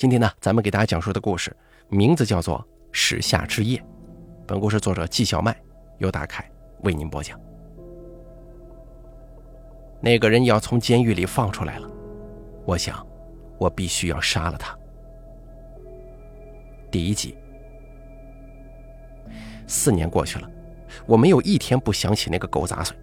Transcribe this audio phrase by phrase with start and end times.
[0.00, 1.54] 今天呢，咱们给大家讲述的故事
[1.90, 2.58] 名字叫做
[2.90, 3.76] 《始夏之夜》。
[4.46, 5.54] 本故事作者季小麦，
[5.98, 6.50] 由大凯
[6.84, 7.38] 为您播讲。
[10.00, 11.90] 那个人要从监狱里放出来了，
[12.64, 13.06] 我想，
[13.58, 14.74] 我必须要杀了他。
[16.90, 17.36] 第一集，
[19.66, 20.50] 四年过去了，
[21.04, 22.96] 我没有一天不想起那个狗杂碎。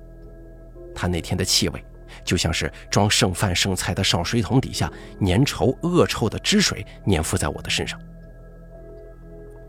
[0.96, 1.86] 他那天的气味。
[2.28, 4.92] 就像是装剩饭剩菜的烧水桶底下
[5.22, 7.98] 粘稠恶臭的汁水粘附在我的身上，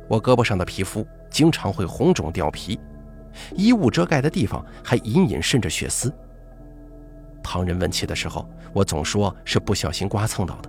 [0.09, 2.77] 我胳膊上的皮肤经常会红肿掉皮，
[3.55, 6.13] 衣物遮盖的地方还隐隐渗着血丝。
[7.45, 10.69] 旁人问起的时候，我总说是不小心刮蹭到的，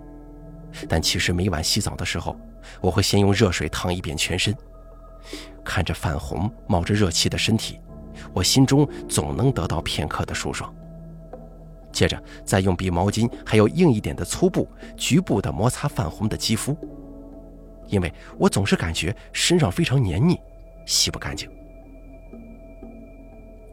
[0.88, 2.39] 但其实每晚洗澡的时候，
[2.81, 4.55] 我会先用热水烫一遍全身，
[5.66, 7.80] 看着泛红冒着热气的身体，
[8.31, 10.71] 我心中总能得到片刻的舒爽。
[11.91, 16.77] 接着再用比毛巾还要硬一点的粗布局部的摩擦泛红的肌肤，
[17.88, 20.39] 因为我总是感觉身上非常黏腻，
[20.86, 21.49] 洗不干净。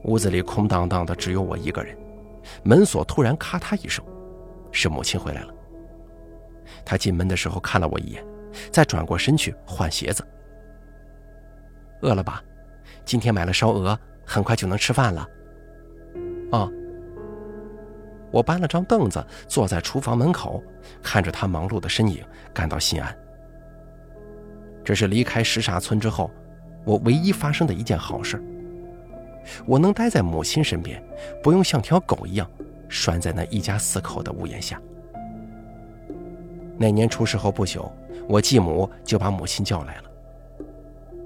[0.05, 1.97] 屋子里空荡荡的，只有我一个人。
[2.63, 4.05] 门锁突然咔嗒一声，
[4.71, 5.55] 是母亲回来了。
[6.85, 8.25] 她进门的时候看了我一眼，
[8.71, 10.27] 再转过身去换鞋子。
[12.03, 12.43] 饿了吧？
[13.05, 15.29] 今天买了烧鹅，很快就能吃饭了。
[16.53, 16.73] 哦。
[18.31, 20.63] 我搬了张凳子，坐在厨房门口，
[21.03, 23.17] 看着他忙碌的身影，感到心安。
[24.85, 26.31] 这是离开什刹村之后，
[26.85, 28.43] 我唯一发生的一件好事。
[29.65, 31.03] 我能待在母亲身边，
[31.43, 32.51] 不用像条狗一样
[32.89, 34.81] 拴在那一家四口的屋檐下。
[36.77, 37.91] 那年出事后不久，
[38.29, 40.03] 我继母就把母亲叫来了。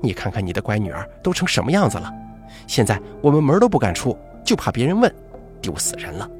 [0.03, 2.12] 你看看你的乖女儿都成什么样子了，
[2.67, 5.12] 现在我们门都不敢出，就怕别人问，
[5.61, 6.31] 丢死人了。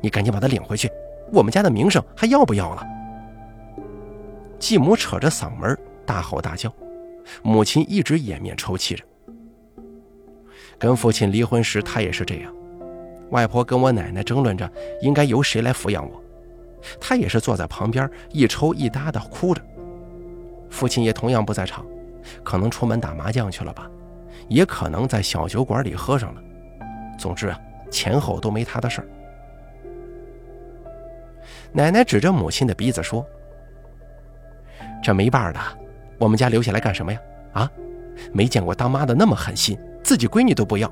[0.00, 0.90] 你赶紧把他领回去，
[1.32, 2.86] 我们家的名声还要不要了？
[4.58, 6.72] 继母扯着嗓门大吼大叫，
[7.42, 9.04] 母亲一直掩面抽泣着。
[10.78, 12.52] 跟父亲离婚时，他也是这样。
[13.30, 16.22] 外婆跟我奶奶争论着应该由谁来抚养我，
[17.00, 19.62] 他也是坐在旁边一抽一搭的哭着。
[20.70, 21.84] 父亲也同样不在场，
[22.42, 23.90] 可能出门打麻将去了吧，
[24.48, 26.42] 也可能在小酒馆里喝上了。
[27.18, 29.08] 总之啊，前后都没他的事儿。
[31.76, 33.26] 奶奶指着母亲的鼻子说
[35.02, 35.60] ：“这没伴的，
[36.18, 37.20] 我们家留下来干什么呀？
[37.52, 37.70] 啊，
[38.32, 40.88] 没见过当妈的那么狠心，自己闺女都不要。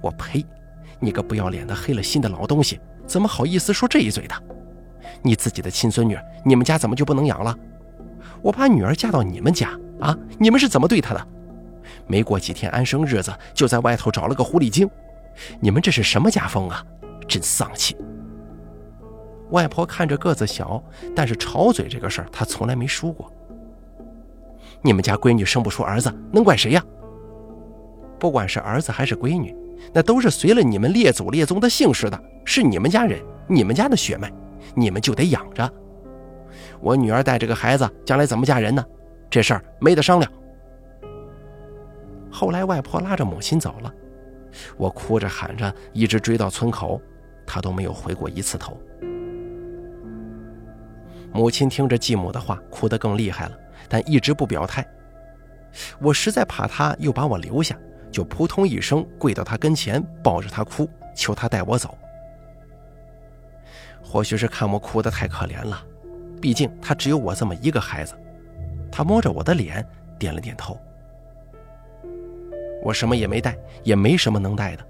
[0.00, 0.42] 我呸！
[0.98, 4.34] 你个不要脸的黑了心的老东西，怎么好意思说这一嘴的？
[5.20, 7.54] 你自己的亲孙女，你们家怎么就不能养了？
[8.40, 11.28] 我把女儿嫁到你们家啊，你们是怎么对她的？
[12.06, 14.88] 没过几天安生日子，就在外头找了个狐狸精，
[15.60, 16.82] 你们这是什么家风啊？
[17.28, 17.94] 真丧气！”
[19.50, 20.82] 外婆看着个子小，
[21.14, 23.30] 但是吵嘴这个事儿她从来没输过。
[24.82, 26.84] 你们家闺女生不出儿子，能怪谁呀？
[28.18, 29.54] 不管是儿子还是闺女，
[29.92, 34.32] 那都是随了你们列祖列宗的姓氏的，是你们家人，你们家的血脉，
[34.74, 35.70] 你们就得养着。
[36.80, 38.84] 我女儿带着个孩子，将来怎么嫁人呢？
[39.28, 40.32] 这事儿没得商量。
[42.30, 43.92] 后来外婆拉着母亲走了，
[44.76, 47.00] 我哭着喊着，一直追到村口，
[47.46, 48.78] 她都没有回过一次头。
[51.36, 53.58] 母亲听着继母的话，哭得更厉害了，
[53.90, 54.82] 但一直不表态。
[56.00, 57.78] 我实在怕她又把我留下，
[58.10, 61.94] 就扑通一声跪到她跟前，抱着她哭，求她带我走。
[64.02, 65.84] 或许是看我哭得太可怜了，
[66.40, 68.14] 毕竟她只有我这么一个孩子。
[68.90, 69.86] 她摸着我的脸，
[70.18, 70.78] 点了点头。
[72.82, 74.86] 我什么也没带，也没什么能带的，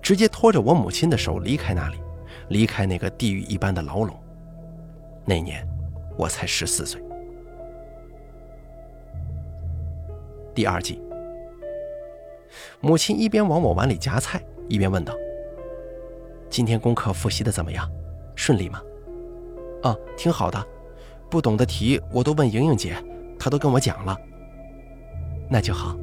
[0.00, 1.98] 直接拖着我母亲的手离开那里，
[2.48, 4.18] 离开那个地狱一般的牢笼。
[5.26, 5.68] 那年。
[6.16, 7.02] 我才十四岁。
[10.54, 11.00] 第二季，
[12.80, 15.14] 母亲一边往我碗里夹菜，一边问道
[16.50, 17.90] ：“今天功课复习的怎么样？
[18.36, 18.82] 顺利吗
[19.82, 20.62] ？”“啊，挺好的。
[21.30, 22.94] 不懂的题我都问莹莹姐，
[23.38, 24.14] 她都跟我讲了。
[25.48, 25.96] ”“那就好。”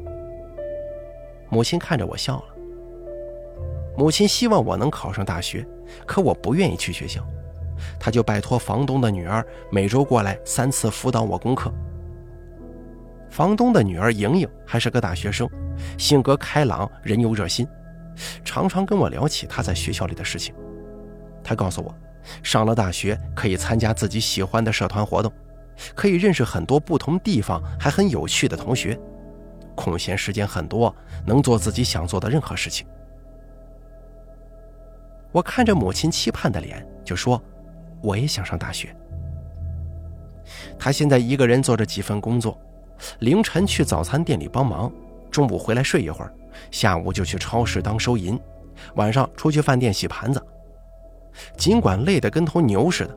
[1.49, 2.55] 母亲看着我笑了。
[3.95, 5.63] 母亲希望我能考上大学，
[6.07, 7.23] 可我不愿意去学校。
[7.99, 11.73] 他就拜托房东的女儿每周过来三次辅导我功课。
[13.29, 15.47] 房东的女儿莹莹还是个大学生，
[15.99, 17.67] 性格开朗，人又热心，
[18.43, 20.53] 常常跟我聊起她在学校里的事情。
[21.43, 21.95] 她告诉我，
[22.41, 25.31] 上了大学可以参加自己喜欢的社团活动，
[25.93, 28.99] 可以认识很多不同地方还很有趣的同学，
[29.75, 30.93] 空闲时间很多，
[31.23, 32.87] 能做自己想做的任何事情。
[35.31, 37.39] 我看着母亲期盼的脸，就说。
[38.01, 38.95] 我也想上大学。
[40.77, 42.57] 他现在一个人做着几份工作，
[43.19, 44.91] 凌晨去早餐店里帮忙，
[45.29, 46.33] 中午回来睡一会儿，
[46.71, 48.39] 下午就去超市当收银，
[48.95, 50.43] 晚上出去饭店洗盘子。
[51.55, 53.15] 尽管累得跟头牛似的，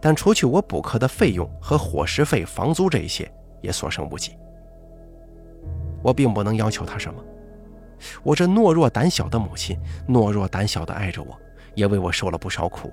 [0.00, 3.30] 但除去我补课的费用和伙食费、房租这些，
[3.60, 4.32] 也所剩无几。
[6.02, 7.22] 我并不能要求他什么，
[8.22, 9.78] 我这懦弱胆小的母亲，
[10.08, 11.38] 懦弱胆小的爱着我，
[11.74, 12.90] 也为我受了不少苦。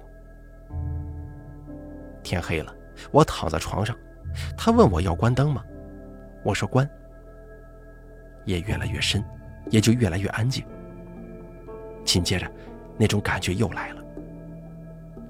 [2.23, 2.73] 天黑了，
[3.11, 3.95] 我躺在床上，
[4.57, 5.63] 他问我要关灯吗？
[6.43, 6.89] 我说关。
[8.45, 9.23] 夜越来越深，
[9.69, 10.65] 也就越来越安静。
[12.03, 12.51] 紧接着，
[12.97, 14.03] 那种感觉又来了。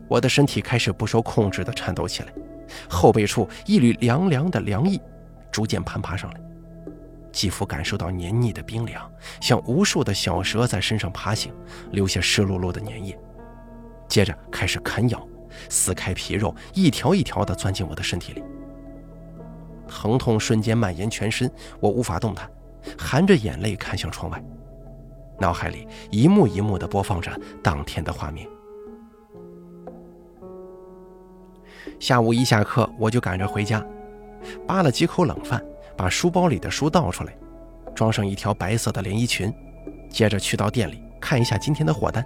[0.08, 2.34] 我的身体开始不受控制地颤抖起来，
[2.90, 5.02] 后背处一缕凉凉的凉意
[5.52, 6.42] 逐渐攀爬上来，
[7.32, 9.12] 肌肤感受到黏腻的冰凉，
[9.42, 11.54] 像无数的小蛇在身上爬行，
[11.92, 13.18] 留下湿漉漉的粘液。
[14.08, 15.28] 接着开始啃咬，
[15.70, 18.44] 撕开皮肉，一条一条地钻进我的身体里。
[19.88, 22.50] 疼痛瞬间蔓延全身，我无法动弹，
[22.98, 24.44] 含着眼泪看向窗外，
[25.40, 28.48] 脑海里一幕一幕地播放着当天的画面。
[32.00, 33.86] 下午一下课，我就赶着回家，
[34.68, 35.64] 扒了几口冷饭，
[35.96, 37.36] 把书包里的书倒出来，
[37.94, 39.54] 装上一条白色的连衣裙，
[40.10, 42.26] 接着去到店里看一下今天的货单。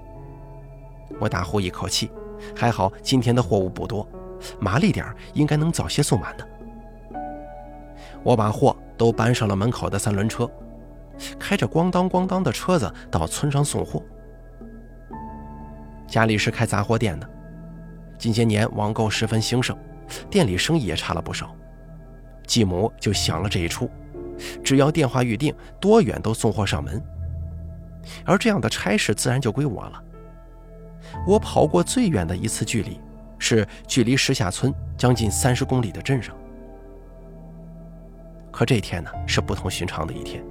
[1.20, 2.10] 我大呼一口气，
[2.56, 4.08] 还好今天的货物不多，
[4.60, 6.48] 麻利点应该能早些送完的。
[8.24, 10.50] 我把货都搬上了门口的三轮车，
[11.40, 14.04] 开着咣当咣当的车子到村上送货。
[16.08, 17.30] 家里是开杂货店的。
[18.18, 19.78] 近些年网购十分兴盛，
[20.30, 21.56] 店里生意也差了不少。
[22.46, 23.90] 继母就想了这一出，
[24.64, 27.02] 只要电话预定，多远都送货上门。
[28.26, 30.04] 而这样的差事自然就归我了。
[31.28, 33.00] 我跑过最远的一次距离，
[33.38, 36.34] 是距离石下村将近三十公里的镇上。
[38.50, 40.42] 可这天呢，是不同寻常的一天。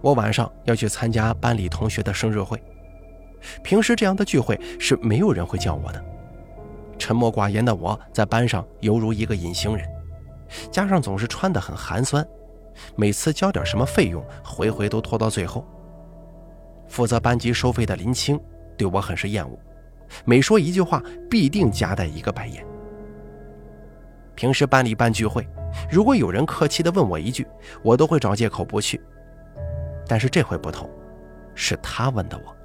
[0.00, 2.60] 我晚上要去参加班里同学的生日会，
[3.62, 6.04] 平时这样的聚会是没有人会叫我的。
[6.98, 9.88] 沉默寡言的我在班上犹如一个隐形人，
[10.72, 12.26] 加上总是穿得很寒酸，
[12.96, 15.64] 每次交点什么费用，回回都拖到最后。
[16.88, 18.38] 负责班级收费的林青
[18.80, 19.58] 对我很是厌恶，
[20.24, 22.64] 每说一句话必定夹带一个白眼。
[24.34, 25.46] 平时班里办聚会，
[25.92, 27.46] 如果有人客气地问我一句，
[27.82, 28.98] 我都会找借口不去。
[30.08, 30.88] 但是这回不同，
[31.54, 32.56] 是他问的我。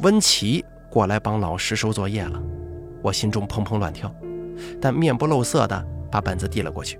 [0.00, 0.64] 温琪。
[0.88, 2.42] 过来帮老师收作业了，
[3.02, 4.12] 我心中砰砰乱跳，
[4.80, 6.98] 但面不露色的把本子递了过去。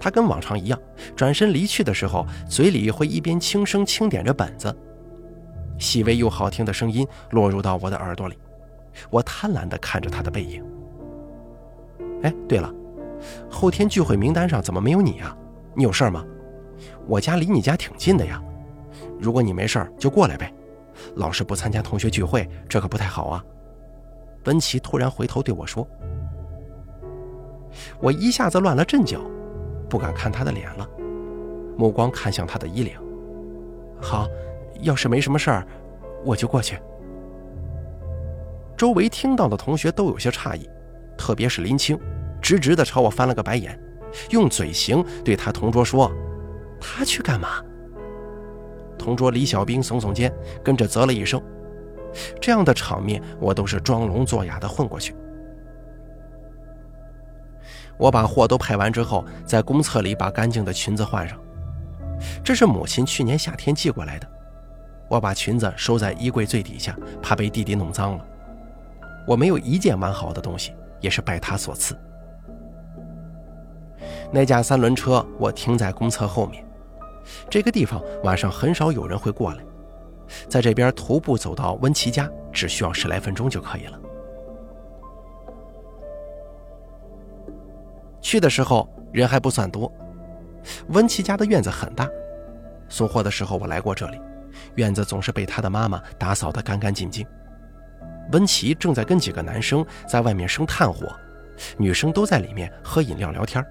[0.00, 0.80] 他跟往常一样，
[1.14, 4.74] 转身离去的时候，嘴里会一边轻声轻点着本子，
[5.78, 8.38] 细微又好听的声音落入到我的耳朵里。
[9.10, 10.64] 我贪婪地看着他的背影。
[12.22, 12.72] 哎，对了，
[13.50, 15.36] 后天聚会名单上怎么没有你啊？
[15.74, 16.24] 你有事儿吗？
[17.06, 18.42] 我家离你家挺近的呀，
[19.18, 20.52] 如果你没事儿就过来呗。
[21.16, 23.44] 老师不参加同学聚会，这可不太好啊！
[24.44, 25.86] 温琪突然回头对我说
[28.00, 29.20] ：“我一下子乱了阵脚，
[29.88, 30.88] 不敢看他的脸了，
[31.76, 32.96] 目光看向他的衣领。
[34.00, 34.28] 好，
[34.80, 35.66] 要是没什么事儿，
[36.24, 36.78] 我就过去。”
[38.76, 40.68] 周围听到的同学都有些诧异，
[41.16, 41.98] 特别是林青，
[42.42, 43.78] 直直的朝我翻了个白眼，
[44.30, 46.10] 用嘴型对他同桌说
[46.80, 47.62] ：“他去干嘛？”
[48.98, 51.40] 同桌李小兵耸耸肩，跟着啧了一声。
[52.40, 55.14] 这样的场面，我都是装聋作哑的混过去。
[57.96, 61.38] 我把货都派完之后，在公厕里把干净的裙子换上。
[62.42, 64.28] 这是母亲去年夏天寄过来的。
[65.08, 68.26] 我把裙子收在衣柜最底下，怕被弟弟弄脏了。
[69.26, 71.96] 我没有一件完好的东西，也是拜他所赐。
[74.32, 76.64] 那架三轮车，我停在公厕后面。
[77.48, 79.58] 这个地方晚上很少有人会过来，
[80.48, 84.00] 在这边徒步走到温琪家只需要十来分钟就可以了。
[88.20, 89.90] 去的时候人还不算多，
[90.88, 92.08] 温琪家的院子很大。
[92.88, 94.20] 送货的时候我来过这里，
[94.76, 97.26] 院子总是被他的妈妈打扫得干干净净。
[98.32, 101.14] 温琪正在跟几个男生在外面生炭火，
[101.76, 103.64] 女生都在里面喝饮料聊天。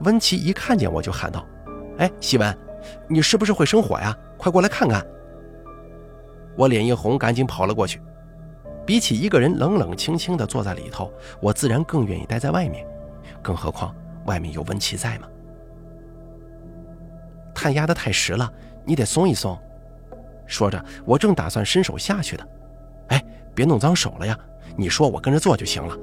[0.00, 1.46] 温琪一看见我就喊道。
[1.98, 2.56] 哎，希文，
[3.08, 4.16] 你是不是会生火呀？
[4.36, 5.04] 快过来看看！
[6.56, 8.00] 我脸一红，赶紧跑了过去。
[8.86, 12.86] 比起一个人冷冷清清的坐在里头，我自然更愿意待在外面，
[13.42, 13.94] 更何况
[14.24, 15.28] 外面有温琪在嘛。
[17.54, 18.50] 炭压得太实了，
[18.88, 19.56] 你得松一松。
[20.46, 22.48] 说着，我正打算伸手下去的。
[23.08, 23.22] 哎，
[23.54, 24.34] 别弄脏手了呀！
[24.78, 25.94] 你说我跟着做就行了。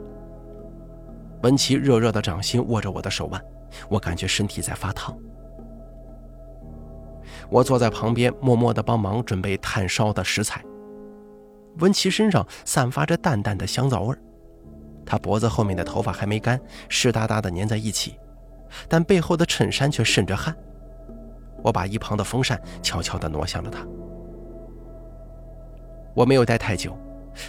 [1.42, 3.44] 文琪热热的掌心握着我的手腕，
[3.90, 5.18] 我感觉身体在发烫。
[7.50, 10.64] 我坐在旁边，默默地帮忙准备炭烧的食材。
[11.80, 14.20] 文琪身上散发着淡淡的香皂味儿，
[15.08, 18.20] 她脖子后面的头发还没干，湿哒哒的粘在一起，
[18.88, 20.56] 但背后的衬衫却渗着汗。
[21.66, 23.84] 我把一旁的风扇悄悄地挪向了她。
[26.14, 26.96] 我没有待太久，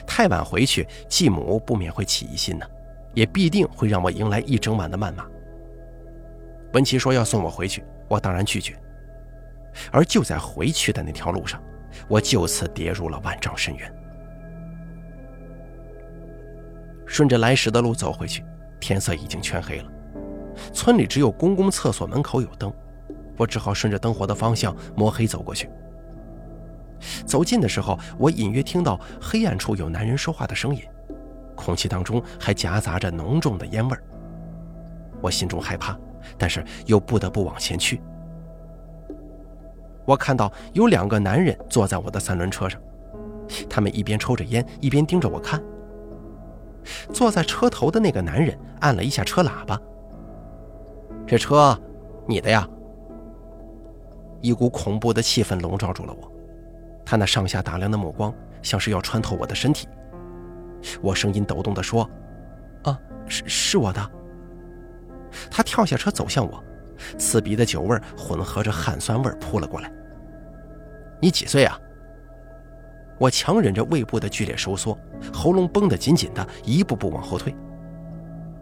[0.07, 2.65] 太晚回去，继母不免会起疑心呢，
[3.13, 5.27] 也必定会让我迎来一整晚的谩骂。
[6.73, 8.75] 文琪说要送我回去，我当然拒绝。
[9.93, 11.63] 而就在回去的那条路上，
[12.09, 13.95] 我就此跌入了万丈深渊。
[17.05, 18.43] 顺着来时的路走回去，
[18.81, 19.93] 天色已经全黑了。
[20.73, 22.73] 村里只有公共厕所门口有灯，
[23.37, 25.69] 我只好顺着灯火的方向摸黑走过去。
[27.27, 30.83] 走近的时候，我隐约听到黑暗处有男人说话的声音，
[31.55, 34.03] 空气当中还夹杂着浓重的烟味儿。
[35.21, 35.99] 我心中害怕，
[36.39, 38.01] 但是又不得不往前去。
[40.05, 42.81] 我看到有两个男人坐在我的三轮车上，
[43.69, 45.63] 他们一边抽着烟，一边盯着我看。
[47.13, 49.81] 坐在车头的那个男人按了一下车喇叭
[51.27, 51.79] ：“这车，
[52.27, 52.69] 你的呀？”
[54.41, 56.33] 一股恐怖的气氛笼罩住了我，
[57.05, 59.89] 他那上下打量的目光像是要穿透我的身体。
[61.01, 62.09] 我声音抖动地说
[62.85, 64.11] ：“啊，是是我的。”
[65.51, 66.63] 他跳下车走向我。
[67.19, 69.93] 刺鼻的酒味混合着汗酸味扑了过来。
[71.21, 71.79] 你几岁啊？
[73.19, 74.99] 我强忍着胃部的剧烈收缩，
[75.31, 77.55] 喉咙绷得紧紧的，一步步往后退。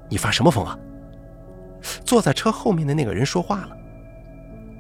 [0.09, 0.77] 你发什么疯啊？
[2.05, 3.77] 坐在车后面的那个人说话了。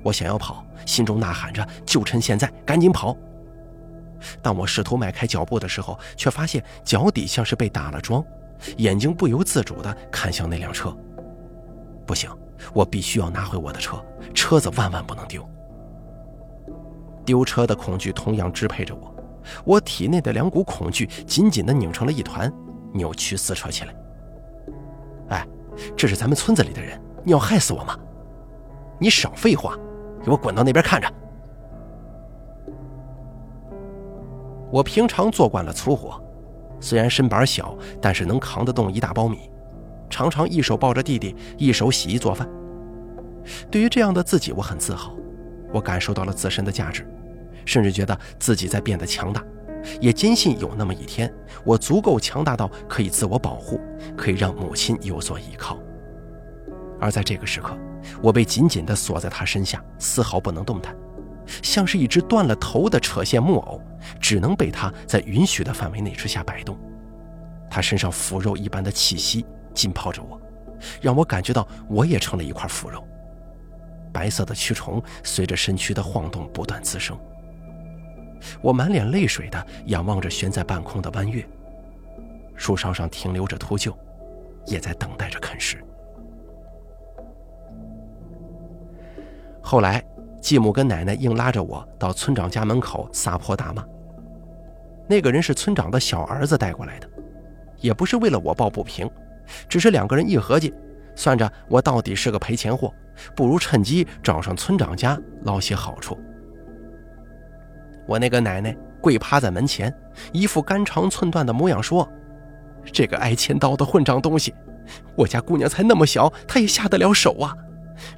[0.04, 3.16] 我想要跑，心中呐喊着：“就趁现在，赶紧跑！”
[4.40, 8.24] 当我试图迈开脚步的时候，却发现脚底像是被打了桩，
[8.76, 10.96] 眼睛不由自主地看向那辆车。
[12.06, 12.30] 不行。
[12.72, 15.46] 我必须要拿回我的车，车子万万不能丢。
[17.24, 19.14] 丢车的恐惧同样支配着我，
[19.64, 22.50] 我体内的两股恐惧紧紧地拧成了一团，
[22.92, 23.94] 扭曲撕扯起来。
[25.30, 25.46] 哎，
[25.94, 27.98] 这是咱们村子里的人，你要害死我吗？
[28.98, 29.76] 你少废话，
[30.24, 31.06] 给我滚到那边看着。
[34.70, 36.20] 我平常做惯了粗活，
[36.80, 39.50] 虽然身板小，但是能扛得动一大包米。
[40.10, 42.48] 常常一手抱着弟弟，一手洗衣做饭。
[43.70, 45.14] 对于这样的自己，我很自豪。
[45.72, 47.06] 我感受到了自身的价值，
[47.64, 49.44] 甚至觉得自己在变得强大，
[50.00, 51.32] 也坚信有那么一天，
[51.64, 53.80] 我足够强大到可以自我保护，
[54.16, 55.78] 可以让母亲有所依靠。
[57.00, 57.76] 而在这个时刻，
[58.22, 60.96] 我被紧紧地锁在他身下，丝毫不能动弹，
[61.62, 63.80] 像是一只断了头的扯线木偶，
[64.20, 66.78] 只能被他在允许的范围内之下摆动。
[67.70, 69.44] 他身上腐肉一般的气息。
[69.74, 70.40] 浸泡着我，
[71.02, 73.04] 让我感觉到我也成了一块腐肉。
[74.12, 77.18] 白色的蛆虫随着身躯的晃动不断滋生。
[78.62, 81.44] 我满脸泪水地仰望着悬在半空的弯月，
[82.54, 83.92] 树梢上停留着秃鹫，
[84.64, 85.84] 也在等待着啃食。
[89.66, 90.04] 后来，
[90.42, 93.82] 继母跟奶奶硬拉着我到村长家门口撒泼大骂。
[95.08, 97.08] 那个人是村长的小儿子带过来的，
[97.80, 99.10] 也不是为了我抱不平。
[99.66, 100.72] 只是两个人一合计，
[101.14, 102.92] 算着我到底是个赔钱货，
[103.34, 106.18] 不如趁机找上村长家捞些好处。
[108.06, 109.92] 我那个奶奶跪趴在门前，
[110.30, 112.06] 一副肝肠寸断的模样，说
[112.92, 114.54] ：“这个挨千刀的混账东西，
[115.16, 117.56] 我家姑娘才那么小，他也下得了手啊？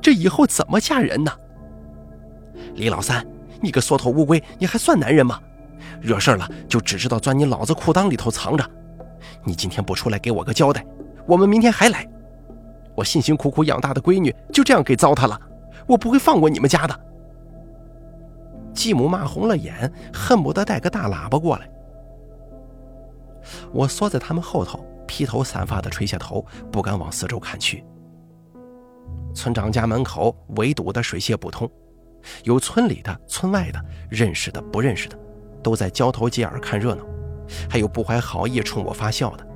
[0.01, 1.33] 这以后怎么嫁人呢？”
[2.75, 3.27] 李老三，
[3.61, 5.41] 你个缩头乌龟，你还算男人吗？
[6.01, 8.65] 惹事了就只知道钻你老子裤裆里头藏着，
[9.45, 10.85] 你今天不出来给我个交代？
[11.27, 12.07] 我们明天还来，
[12.95, 15.41] 我辛辛苦苦养大的闺女就这样给糟蹋了，
[15.87, 17.01] 我不会放过你们家的。
[18.75, 21.69] 继母骂红了眼，恨不得带个大喇叭过来。
[23.73, 27.83] 我缩在他们后头，披头散发的垂下头，不敢往四周看去。
[29.37, 31.71] 村长家门口围堵的水泄不通，
[32.45, 33.79] 有村里的、村外的、
[34.09, 35.19] 认识的、不认识的，
[35.63, 37.05] 都在交头接耳看热闹，
[37.69, 39.47] 还有不怀好意冲我发笑的。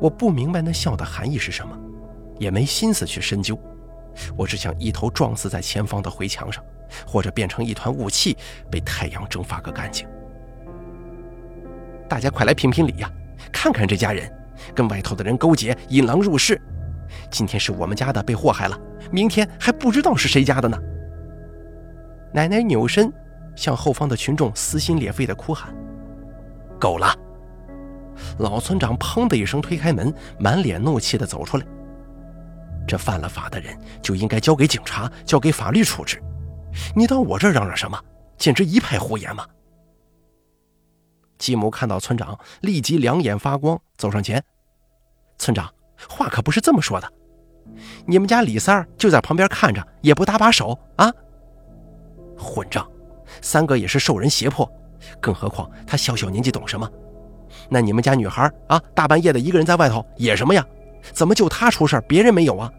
[0.00, 1.78] 我不明白那笑的含义是什么，
[2.40, 3.56] 也没心思去深究。
[4.36, 6.62] 我只想一头撞死在前方的回墙上，
[7.06, 8.36] 或者变成一团雾气，
[8.68, 10.08] 被太阳蒸发个干净。
[12.08, 13.08] 大家快来评评理呀！
[13.52, 14.28] 看看这家人，
[14.74, 16.60] 跟外头的人勾结，引狼入室。
[17.30, 18.78] 今天是我们家的被祸害了，
[19.10, 20.78] 明天还不知道是谁家的呢。
[22.32, 23.12] 奶奶扭身
[23.56, 25.74] 向后方的群众撕心裂肺地哭喊
[26.78, 27.14] ：“够了！”
[28.38, 31.66] 老村长砰的一声推开门，满脸怒气的走出来。
[32.86, 36.22] 这犯了法的人就应该交给警察，交给法律处置。
[36.94, 37.98] 你到我这儿嚷嚷什么？
[38.36, 39.46] 简直一派胡言嘛！
[41.38, 44.42] 继母看到村长，立即两眼发光，走上前
[45.38, 45.70] ：“村长，
[46.08, 47.12] 话可不是这么说的。
[48.06, 51.12] 你们家李三儿就在旁边看着，也不搭把手啊！
[52.36, 52.86] 混账！
[53.40, 54.70] 三哥也是受人胁迫，
[55.20, 56.90] 更何况他小小年纪懂什么？
[57.68, 60.66] 那你们家女孩啊，大半夜的一个人在外头野什么呀？
[61.12, 62.70] 怎么就他出事别人没有啊？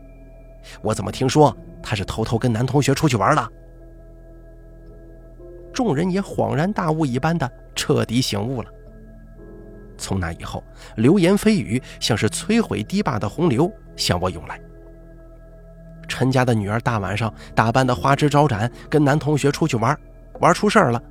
[0.81, 3.49] 我怎么听说他是偷偷跟男同学出去玩了？”
[5.73, 8.69] 众人也恍然大悟一般的彻底醒悟了。
[10.01, 10.63] 从那以后，
[10.97, 14.59] 流言蜚语像是摧毁堤坝的洪流向我涌来。
[16.07, 19.97] 陈家的女儿大晚上打扮的花枝招展，跟男同学出去玩，
[20.41, 21.01] 玩出事儿了。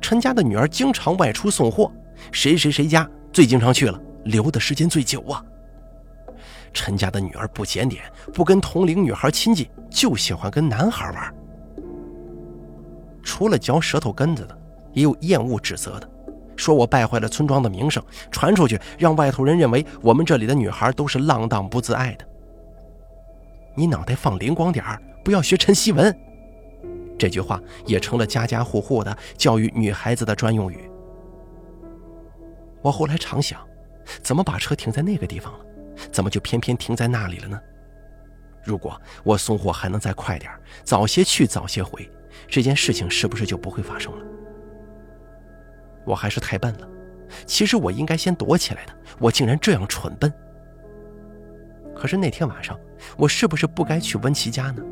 [0.00, 1.90] 陈家的女儿经常外出送货，
[2.30, 5.42] 谁谁谁家最经常去了，留的时间最久啊。
[6.72, 11.34] 陈家的女儿不检点，不跟同龄女孩亲近，就喜欢跟男孩玩。
[13.22, 14.58] 除了嚼舌头根子的，
[14.92, 16.08] 也有厌恶指责的，
[16.56, 22.26] 说我败坏了村庄的名声，传出去让外头人认为我们这里的女孩都是浪荡不自爱的。
[23.74, 26.16] 你脑袋放灵光点儿，不要学陈希文。
[27.18, 30.90] 这句话也成了家家户户的教育女孩子的专用语。
[32.82, 33.60] 我后来常想，
[34.22, 35.60] 怎么把车停在那个地方了？
[36.10, 37.60] 怎么就偏偏停在那里了呢？
[38.62, 40.50] 如果我送货还能再快点
[40.82, 42.08] 早些去早些回。
[42.48, 44.24] 这件事情是不是就不会发生了？
[46.04, 46.88] 我还是太笨了。
[47.46, 50.32] 其实我应该先躲起来的，我竟然这样蠢笨。
[51.94, 52.78] 可是那天晚上，
[53.16, 54.82] 我是不是不该去温琪家呢？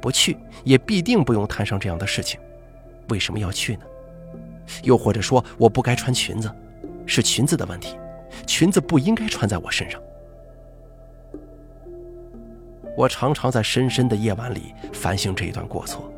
[0.00, 2.40] 不去也必定不用摊上这样的事情，
[3.08, 3.82] 为什么要去呢？
[4.82, 6.50] 又或者说，我不该穿裙子，
[7.06, 7.96] 是裙子的问题，
[8.46, 10.00] 裙子不应该穿在我身上。
[12.96, 16.12] 我常常在深深的夜晚里反省这一段过错。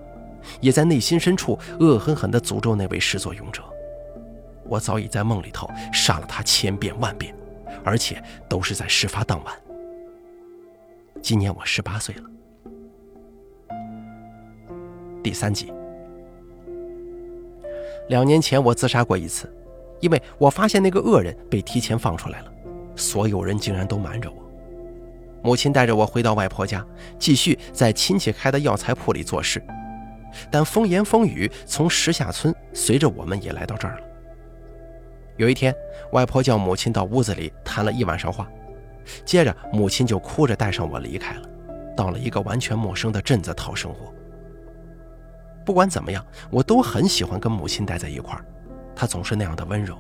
[0.61, 3.63] 也在内心深处恶狠狠地诅咒那位始作俑者。
[4.65, 7.35] 我早已在梦里头杀了他千遍万遍，
[7.85, 9.55] 而且都是在事发当晚。
[11.21, 12.23] 今年我十八岁了。
[15.23, 15.73] 第三集，
[18.09, 19.49] 两年前我自杀过一次，
[20.01, 22.53] 因为我发现那个恶人被提前放出来了，
[22.97, 24.37] 所有人竟然都瞒着我。
[25.45, 26.85] 母亲带着我回到外婆家，
[27.19, 29.63] 继续在亲戚开的药材铺里做事。
[30.51, 34.03] 但风言风语从石下村随着我们也来到这儿了。
[35.43, 35.75] 有一天，
[36.13, 38.49] 外婆叫母亲到屋子里谈了一晚上话，
[39.25, 41.43] 接着母亲就哭着带上我离开了，
[41.97, 44.15] 到了一个完全陌生的镇子讨生活。
[45.65, 48.45] 不管怎么样，我都很喜欢跟母亲待在一块儿，
[48.95, 49.99] 她总是那样的温柔，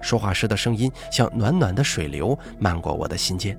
[0.00, 3.54] 说话时的声音像暖暖的水流漫过我的心间。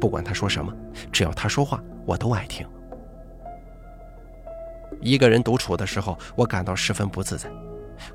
[0.00, 0.74] 不管她说什么，
[1.12, 2.66] 只要她说话，我都爱听。
[5.00, 7.48] 一个人独处的时候，我感到十分不自在，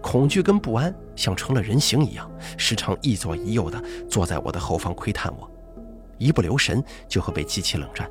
[0.02, 5.50] 恐惧跟不安像成了人形一样，时常一左一右的坐在我的后方窥探我，
[6.18, 8.10] 一不留神就会被激起冷战。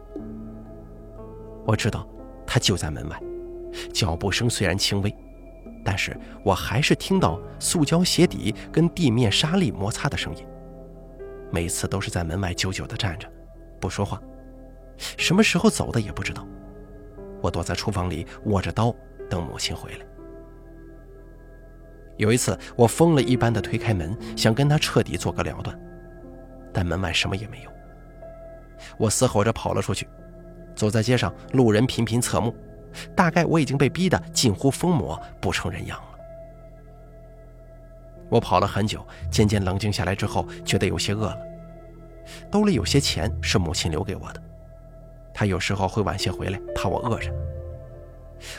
[1.65, 2.07] 我知道
[2.47, 3.21] 他就在门外，
[3.93, 5.15] 脚步声虽然轻微，
[5.85, 10.45] 但是我还是听到塑胶鞋底跟地面沙粒摩擦的声音。
[11.51, 13.29] 每次都是在门外久久的站着，
[13.79, 14.21] 不说话，
[15.17, 16.47] 什么时候走的也不知道。
[17.41, 18.95] 我躲在厨房里握着刀，
[19.29, 20.07] 等母亲回来。
[22.23, 25.77] 有一次，我疯了一般的推开门，想跟他彻底做个了断，
[26.73, 27.71] 但门外什么也没有。
[28.97, 30.07] 我嘶吼着跑了出去，
[30.77, 32.55] 走在街上，路人频频侧目，
[33.17, 36.19] 大概我已经被逼得近乎疯魔，不成人样了。
[38.29, 41.39] 我跑了很久，渐渐冷静下来之后，觉得有些饿了，
[42.53, 44.41] 兜里有些钱是母亲留给我的。
[45.35, 47.35] 她有时候会晚些回来，怕我饿着。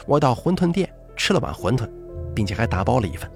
[0.05, 1.89] 我到馄饨店吃了碗馄饨，
[2.35, 3.31] 并且还打包了一份。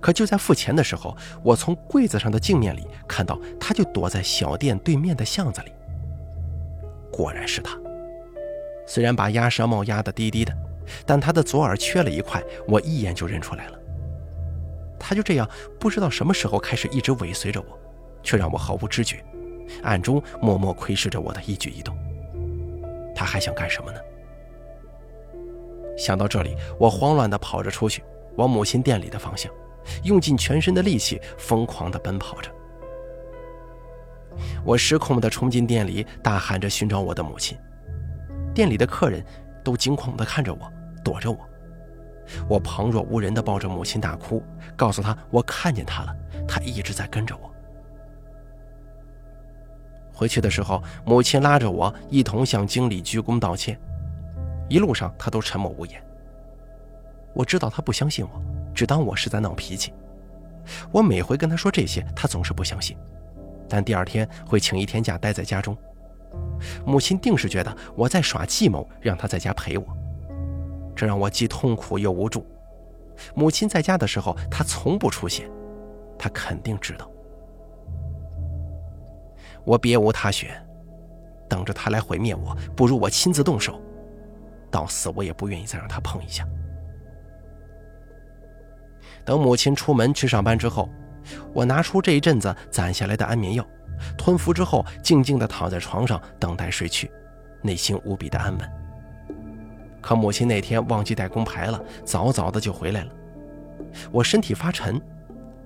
[0.00, 5.72] 可就在付钱的时候，我从柜子上的镜面里看到，他就躲在小店对面的巷子里。
[7.12, 7.78] 果然是他。
[8.86, 10.56] 虽然把鸭舌帽压得低低的，
[11.04, 13.78] 但他的左耳缺了一块，我一眼就认出来了。
[14.98, 17.66] 他就这样，不知道什么时候开始一直尾随着我，
[18.22, 19.24] 却让我毫无知觉，
[19.82, 21.96] 暗中默默窥视着我的一举一动。
[23.14, 23.98] 他还想干什么呢？
[25.98, 28.04] 想到这里，我慌乱地跑着出去，
[28.36, 29.50] 往母亲店里的方向，
[30.04, 32.50] 用尽全身的力气，疯狂地奔跑着。
[34.64, 37.56] 我失控地冲进店里，大喊着寻找我的母亲。
[38.54, 39.24] 店里的客人
[39.64, 40.72] 都惊恐地看着我，
[41.04, 41.38] 躲着我。
[42.48, 44.42] 我旁若无人地抱着母亲大哭，
[44.74, 46.16] 告诉她我看见她了，
[46.48, 47.50] 她一直在跟着我。
[50.12, 53.78] 回去的时候，母亲拉着我一同向经理鞠躬道歉，
[54.68, 56.02] 一路上她都沉默无言。
[57.32, 58.42] 我知道她不相信我，
[58.76, 59.92] 只当我是在闹脾气。
[60.92, 62.94] 我每回跟他说这些，他总是不相信，
[63.66, 65.74] 但第二天会请一天假待在家中。
[66.84, 69.86] 母亲定是觉得我在耍计谋，让他在家陪我。
[70.94, 72.46] 这让我既痛苦又无助。
[73.34, 75.50] 母亲在家的时候，他从不出现，
[76.18, 77.10] 他肯定知道。
[79.64, 80.50] 我别无他选，
[81.48, 83.80] 等着他来毁灭我，不如我亲自动手。
[84.70, 86.46] 到死我也不愿意再让他碰一下。
[89.26, 90.88] 等母亲出门去上班之后，
[91.52, 93.66] 我拿出这一阵子攒下来的安眠药，
[94.16, 97.10] 吞服之后，静静地躺在床上等待睡去，
[97.60, 98.70] 内心无比的安稳。
[100.00, 103.10] 可母亲那天忘记带工牌了，早早的就回来了。
[104.12, 105.00] 我身体发沉，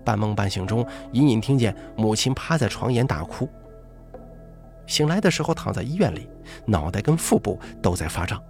[0.03, 3.47] 半梦半醒中，隐隐听见母亲趴在床沿大哭。
[4.87, 6.29] 醒来的时候躺在医院里，
[6.65, 8.43] 脑袋跟腹部都在发胀。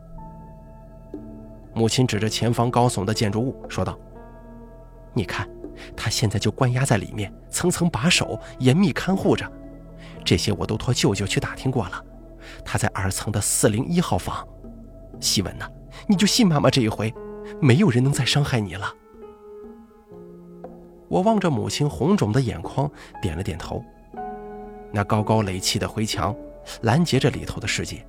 [1.75, 3.99] 母亲指着前方高耸的建筑物说道
[5.13, 5.49] ：“你看，
[5.97, 9.51] 他现在就关押在里面，层层把守，严密看护着。
[10.25, 12.05] 这些我都托舅舅去打听过了，
[12.65, 14.47] 他在二层的四零一号房。
[15.21, 15.69] 希文呐。”
[16.07, 17.13] 你就信妈妈这一回，
[17.61, 18.95] 没有人能再伤害你了。
[21.09, 23.85] 我望着母亲红肿的眼眶，点了点头。
[24.93, 26.35] 那高高垒砌的灰墙，
[26.83, 28.07] 拦截着里头的世界，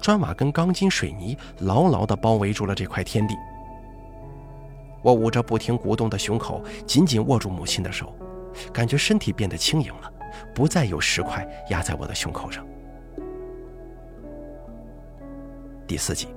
[0.00, 3.34] 砖瓦跟钢筋水泥牢牢地包围住了这块天地。
[5.04, 8.16] 我捂着不停鼓动的胸口，紧紧握住母亲的手，
[8.72, 10.10] 感觉身体变得轻盈了，
[10.54, 12.66] 不再有石块压在我的胸口上。
[15.86, 16.28] 第四集。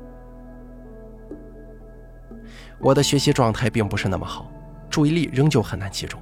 [2.77, 4.51] 我的学习状态并不是那么好，
[4.89, 6.21] 注意力仍旧很难集中，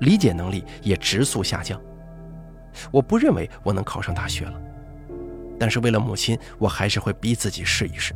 [0.00, 1.78] 理解能力也直速下降。
[2.90, 4.58] 我不认为我能考上大学了，
[5.60, 8.14] 但是为了母亲，我还是会逼自己试一试。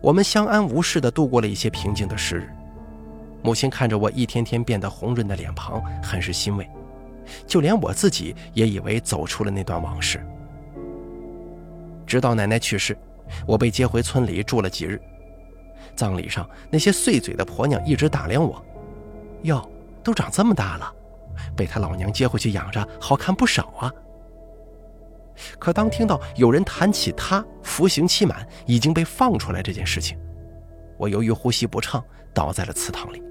[0.00, 2.52] 我们相安无事地度过了一些平静的时日，
[3.42, 6.68] 母亲看着我一天天变得红润的脸庞，很是欣慰，
[7.46, 10.20] 就连我自己也以为走出了那段往事。
[12.06, 12.96] 直到奶奶去世，
[13.46, 15.00] 我被接回村里住了几日。
[15.94, 18.64] 葬礼上，那些碎嘴的婆娘一直打量我，
[19.42, 19.68] 哟，
[20.02, 20.92] 都长这么大了，
[21.56, 23.92] 被他老娘接回去养着，好看不少啊。
[25.58, 30.18] 可当听到有人谈起他服刑期满已经被放出来这件事情，
[30.96, 33.22] 我由于呼吸不畅，倒在了祠堂里。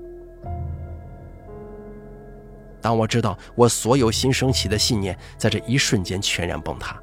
[2.81, 6.97] 当我知道我所有新升起的信念在这一瞬间全然崩塌，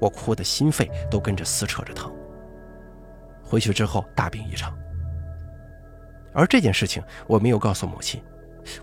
[0.00, 2.12] 我哭得心肺都跟着撕扯着疼。
[3.42, 4.76] 回去之后大病一场。
[6.34, 8.22] 而这件事情我没有告诉母亲，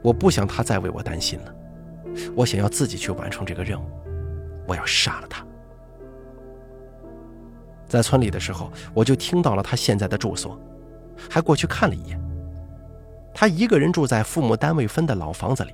[0.02, 1.56] 我不想她再为我担心了。
[2.36, 3.86] 我想要自己去完成这个任务，
[4.68, 5.46] 我要杀了他。
[7.90, 10.58] 在村里的时候，我就听到了他现在的住所，
[11.30, 12.22] 还过去看了一眼。
[13.34, 15.74] 他一个人住在父母单位分的老房子里。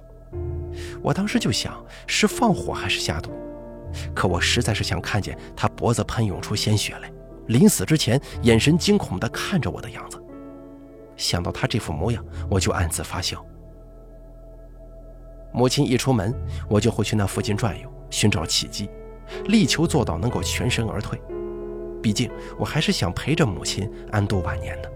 [1.01, 3.31] 我当时就想，是放火还是下毒？
[4.13, 7.11] 可我实在是想看见他脖子喷涌出鲜血来，
[7.47, 10.21] 临死之前眼神惊恐地看着我的样子。
[11.15, 13.43] 想到他这副模样，我就暗自发笑。
[15.53, 16.33] 母亲一出门，
[16.69, 18.89] 我就会去那附近转悠，寻找契机，
[19.45, 21.19] 力求做到能够全身而退。
[22.05, 24.91] 毕竟我还是想陪着母亲安度晚年的。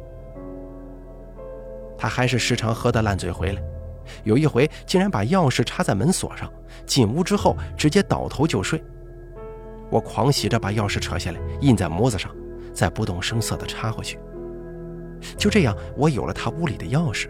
[1.97, 3.61] 他还是时常喝得烂醉回来，
[4.23, 6.47] 有一回竟然把钥匙插在门锁上，
[6.85, 8.83] 进屋之后直接倒头就睡。
[9.89, 12.29] 我狂喜着把钥匙扯下来，印在模子上，
[12.75, 14.19] 再不动声色地插回去。
[15.35, 17.27] 就这样，我有了他屋里的钥匙。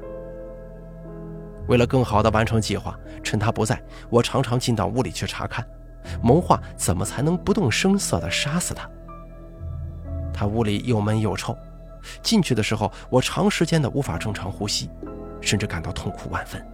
[1.69, 5.65] 为了更好地完成计划，趁他不在，我常常进到屋里去查看，
[6.21, 8.85] 谋划怎么才能不动声色地杀死他。
[10.39, 11.53] 他屋里又闷又臭，
[12.23, 14.89] 进去的时候，我长时间的无法正常呼吸，
[15.41, 16.65] 甚至感到痛苦万分，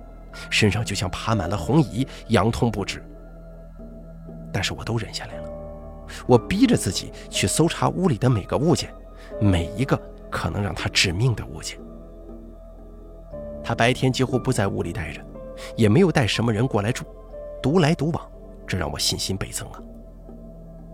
[0.51, 3.03] 身上就像爬满了红蚁，痒痛不止。
[4.53, 5.49] 但是我都忍下来了，
[6.27, 8.93] 我逼着自己去搜查屋里的每个物件，
[9.41, 9.99] 每一个。
[10.29, 11.79] 可能让他致命的物件。
[13.63, 15.21] 他白天几乎不在屋里待着，
[15.77, 17.05] 也没有带什么人过来住，
[17.63, 18.29] 独来独往，
[18.67, 19.79] 这让我信心倍增啊。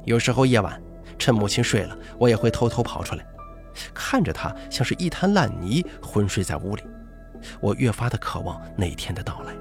[0.04, 0.80] 有时候夜晚
[1.22, 3.24] 趁母亲睡了，我也会偷偷跑出来，
[3.94, 6.84] 看着他像是一滩烂泥昏睡在屋里，
[7.60, 9.54] 我越发的渴望那一天的到来。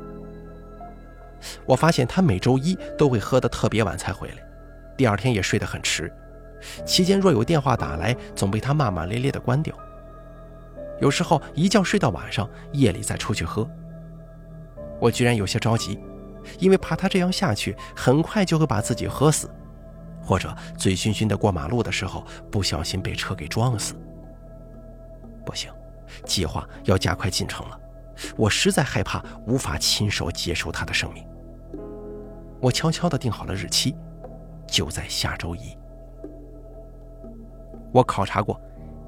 [1.67, 4.37] 我发现他每周一都会喝得特别晚才回来，
[4.97, 6.11] 第二天也睡得很迟。
[6.87, 9.77] 期间若有电话打来，总被他骂骂咧咧地关掉。
[10.99, 13.69] 有时候一觉睡到晚上，夜里再出去喝。
[14.99, 16.01] 我居然有些着急，
[16.59, 19.51] 因为怕他这样下去，很快就会把自己喝死，
[20.31, 23.97] 或者醉醺醺的过马路的时候不小心被车给撞死。
[25.45, 25.73] 不行，
[26.25, 27.77] 计划要加快进程了，
[28.37, 31.27] 我实在害怕无法亲手结束他的生命。
[32.61, 33.97] 我悄悄地定好了日期，
[34.69, 35.77] 就在下周一。
[37.93, 38.61] 我考察过，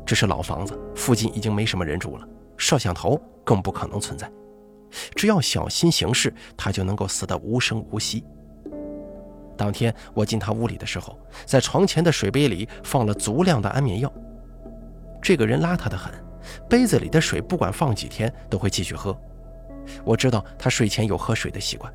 [0.04, 4.28] 这是老房子，附近已经没什么人住了，摄像头更不可能存在。
[5.14, 8.24] 只要小心行事，他就能够死得无声无息。
[9.56, 14.12] 当天我进他屋里的时候，在床前的水杯里放了足量的安眠药。
[15.20, 16.12] 这个人邋遢的很，
[16.68, 19.16] 杯子里的水不管放几天都会继续喝。
[20.04, 21.92] 我知道他睡前有喝水的习惯，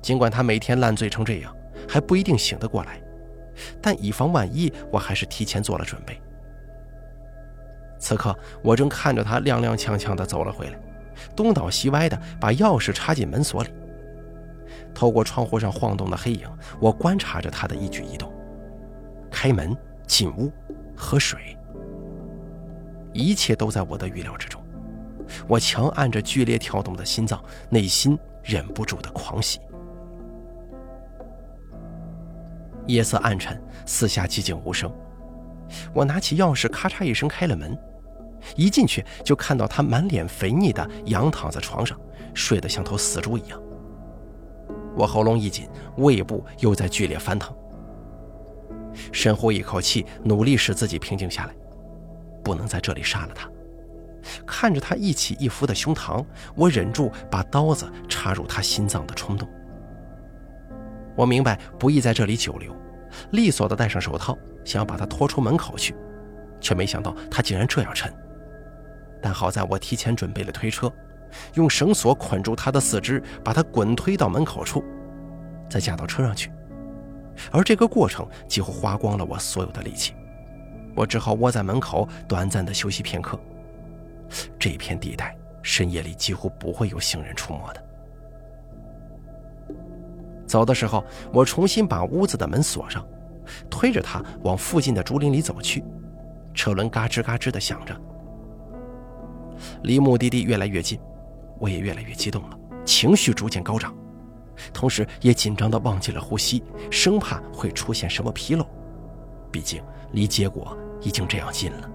[0.00, 1.54] 尽管他每天烂醉成这样，
[1.88, 3.00] 还不一定醒得过来，
[3.80, 6.20] 但以防万一，我还是提前做了准备。
[7.98, 10.78] 此刻我正看着他踉踉跄跄地走了回来。
[11.34, 13.70] 东倒西歪的把钥匙插进门锁里，
[14.96, 16.48] 透过窗户上晃动的黑影，
[16.80, 18.32] 我观察着他的一举一动。
[19.30, 20.50] 开门进屋，
[20.96, 21.54] 喝水，
[23.12, 24.58] 一切都在我的预料之中。
[25.46, 29.60] 我强按着剧烈跳动的心脏，内心忍不住的狂喜。
[32.86, 34.90] 夜色暗沉，四下寂静无声。
[35.92, 37.78] 我拿起钥匙，咔嚓一声开了门。
[38.54, 42.00] 一进去就看到他满脸肥腻的仰躺在床上，
[42.32, 43.60] 睡得像头死猪一样。
[44.96, 47.54] 我喉咙一紧，胃部又在剧烈翻腾。
[49.12, 51.54] 深呼一口气，努力使自己平静下来，
[52.42, 53.48] 不能在这里杀了他。
[54.46, 56.24] 看着他一起一伏的胸膛，
[56.56, 59.46] 我忍住把刀子插入他心脏的冲动。
[61.14, 62.74] 我明白不宜在这里久留，
[63.32, 65.94] 利索地戴上手套，想要把他拖出门口去，
[66.60, 68.12] 却没想到他竟然这样沉。
[69.22, 70.92] 但好在我提前准备了推车，
[71.54, 74.82] 用绳索捆住他的四肢，把他滚推到门口处，
[75.68, 76.50] 再架到车上去。
[77.50, 80.14] 而这个过程几乎花光了我所有的力气，
[80.94, 83.38] 我只好窝在门口短暂的休息片刻。
[84.58, 87.84] 这片地带深夜里几乎不会有行人出没的。
[90.46, 93.04] 走的时候，我重新把屋子的门锁上，
[93.68, 95.84] 推着他往附近的竹林里走去，
[96.54, 97.94] 车轮嘎吱嘎吱地响着。
[99.82, 100.98] 离目的地越来越近，
[101.58, 103.94] 我也越来越激动了，情绪逐渐高涨，
[104.72, 108.66] 同时也紧张的忘记了呼吸，生怕会出现什么纰漏。
[109.50, 111.90] 毕竟离结果已经这样近了。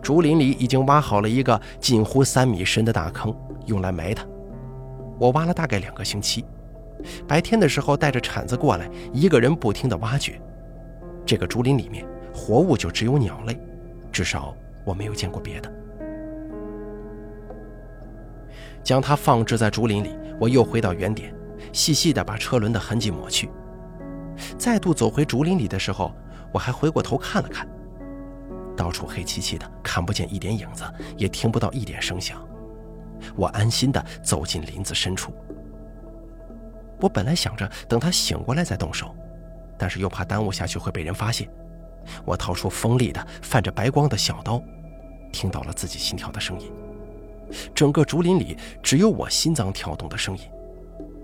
[0.00, 3.34] 竹林里已经挖好了一个近乎三米深的大坑，
[3.66, 4.24] 用来埋它。
[5.18, 6.44] 我挖了大概两个星期，
[7.26, 10.40] 白天的时候带着铲子过来，一个人不停的挖掘。
[11.24, 13.58] 这个竹林里面活物就只有鸟类，
[14.12, 14.54] 至少。
[14.84, 15.85] 我没有见过别的。
[18.86, 21.34] 将它放置在竹林里，我又回到原点，
[21.72, 23.50] 细细的把车轮的痕迹抹去。
[24.56, 26.14] 再度走回竹林里的时候，
[26.52, 27.66] 我还回过头看了看，
[28.76, 30.84] 到处黑漆漆的，看不见一点影子，
[31.16, 32.40] 也听不到一点声响。
[33.34, 35.32] 我安心的走进林子深处。
[37.00, 39.12] 我本来想着等他醒过来再动手，
[39.76, 41.50] 但是又怕耽误下去会被人发现。
[42.24, 44.62] 我掏出锋利的、泛着白光的小刀。
[45.32, 46.70] 听到了自己心跳的声音，
[47.74, 50.44] 整个竹林里只有我心脏跳动的声音，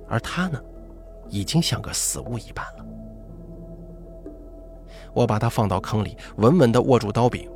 [0.09, 0.61] 而他呢，
[1.29, 2.85] 已经像个死物一般了。
[5.15, 7.51] 我把他放到坑里，稳稳地握住刀柄，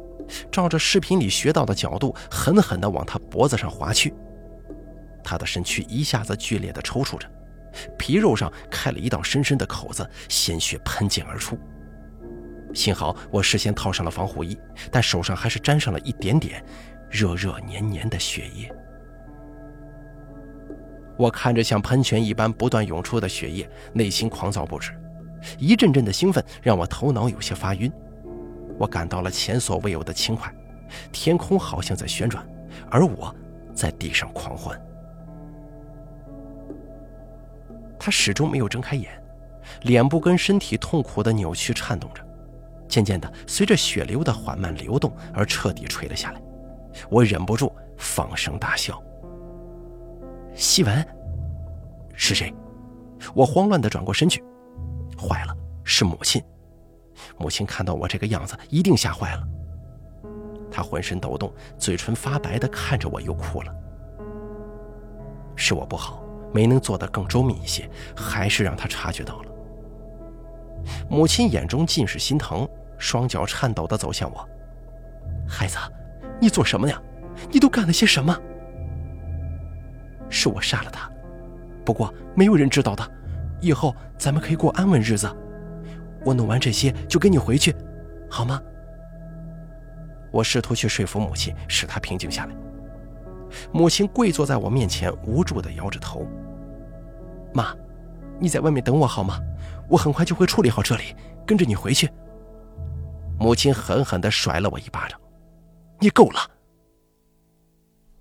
[0.50, 4.12] 照着视频里学到的角度，狠狠地往他脖子上划去。
[5.24, 7.26] 他的身躯一下子剧烈地抽搐着，
[7.98, 11.59] 皮肉上开了一道深深的口子，鲜血喷溅而出。
[12.74, 14.59] 幸好我事先套上了防护衣，
[14.90, 16.62] 但手上还是沾上了一点点
[17.11, 18.71] 热热黏黏的血液。
[21.16, 24.92] 我看着像喷泉一般不断涌出的血液，内心狂躁不止，
[25.59, 27.90] 一阵阵的兴奋让我头脑有些发晕。
[28.79, 30.55] 我感到了前所未有的轻快，
[31.11, 32.47] 天空好像在旋转，
[32.90, 33.35] 而我
[33.75, 34.79] 在地上狂欢。
[37.99, 39.11] 他始终没有睁开眼，
[39.83, 42.23] 脸部跟身体痛苦的扭曲颤动着。
[42.87, 46.40] 渐渐的，随着血流的缓慢流动而彻底垂了下来，
[47.11, 49.02] 我忍不住放声大笑。
[50.54, 51.06] 西文，
[52.14, 52.52] 是谁？
[53.35, 54.42] 我慌乱的转过身去，
[55.18, 56.42] 坏了，是母亲。
[57.38, 59.42] 母亲看到我这个样子，一定吓坏了。
[60.70, 63.74] 她浑身抖动，嘴唇发白的看着我，又哭了。
[65.54, 69.52] 是我不好，没能做得更周密一些，还是让她察觉到了。
[71.09, 74.46] 母亲眼中尽是心疼，双脚颤抖地走向我。
[75.48, 75.78] 孩子，
[76.40, 77.01] 你做什么呀？
[77.51, 78.37] 你都干了些什么？
[80.29, 81.11] 是我杀了他，
[81.85, 83.11] 不过没有人知道的。
[83.61, 85.31] 以后咱们可以过安稳日子。
[86.25, 87.75] 我弄完这些就跟你回去，
[88.29, 88.61] 好吗？
[90.33, 92.55] 我试图去说服母亲，使她平静下来。
[93.72, 96.27] 母亲跪坐在我面前，无助地摇着头。
[97.55, 97.75] 妈，
[98.38, 99.40] 你在外面等我好吗？
[99.88, 101.14] 我很快就会处理好这里，
[101.46, 102.11] 跟着你回去。
[103.38, 105.18] 母亲狠狠地甩了我一巴掌。
[105.98, 106.50] 你够了！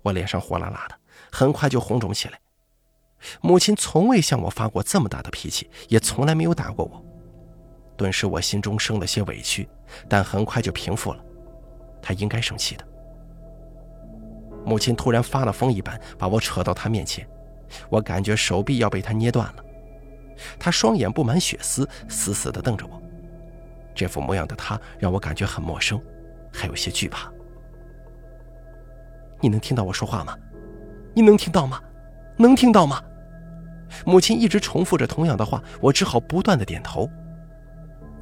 [0.02, 0.98] 我脸上火辣辣的，
[1.32, 2.38] 很快就红肿起来。
[3.40, 7.04] 母亲从未向我发过这么大的脾气，也从来没有打过我。
[7.96, 9.68] 顿时我心中生了些委屈，
[10.08, 11.24] 但很快就平复了。
[12.02, 12.86] 她应该生气的。
[14.64, 17.26] 母亲突然发了疯一般把我扯到她面前，
[17.88, 19.64] 我感觉手臂要被她捏断了。
[20.58, 23.02] 她双眼布满血丝，死死地瞪着我。
[23.94, 26.00] 这副模样的她让我感觉很陌生，
[26.52, 27.32] 还有些惧怕。
[29.40, 30.36] 你能听到我说话吗？
[31.14, 31.80] 你能听到吗？
[32.36, 33.02] 能听到吗？
[34.04, 37.08] 母亲一直重复着同样的话，我只好不断的点头。